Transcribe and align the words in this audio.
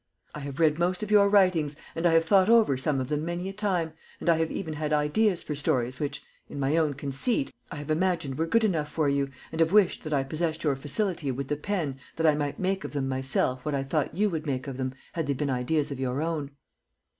I 0.33 0.39
have 0.39 0.59
read 0.59 0.79
most 0.79 1.03
of 1.03 1.11
your 1.11 1.29
writings, 1.29 1.75
and 1.95 2.07
I 2.07 2.13
have 2.13 2.25
thought 2.25 2.49
over 2.49 2.75
some 2.75 2.99
of 2.99 3.07
them 3.09 3.23
many 3.23 3.47
a 3.49 3.53
time, 3.53 3.93
and 4.19 4.29
I 4.29 4.37
have 4.37 4.49
even 4.49 4.73
had 4.73 4.91
ideas 4.91 5.43
for 5.43 5.53
stories, 5.53 5.99
which, 5.99 6.23
in 6.49 6.59
my 6.59 6.75
own 6.75 6.95
conceit, 6.95 7.51
I 7.71 7.75
have 7.75 7.91
imagined 7.91 8.39
were 8.39 8.47
good 8.47 8.63
enough 8.63 8.89
for 8.91 9.07
you, 9.07 9.29
and 9.51 9.61
I 9.61 9.63
have 9.63 9.71
wished 9.73 10.03
that 10.03 10.11
I 10.11 10.23
possessed 10.23 10.63
your 10.63 10.75
facility 10.75 11.29
with 11.29 11.49
the 11.49 11.55
pen 11.55 11.99
that 12.15 12.25
I 12.25 12.33
might 12.33 12.57
make 12.57 12.83
of 12.83 12.93
them 12.93 13.07
myself 13.07 13.63
what 13.63 13.75
I 13.75 13.83
thought 13.83 14.15
you 14.15 14.27
would 14.31 14.47
make 14.47 14.65
of 14.67 14.77
them 14.77 14.95
had 15.13 15.27
they 15.27 15.33
been 15.33 15.51
ideas 15.51 15.91
of 15.91 15.99
your 15.99 16.19
own." 16.23 16.49